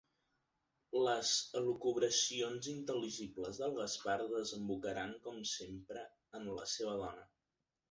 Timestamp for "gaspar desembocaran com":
3.81-5.39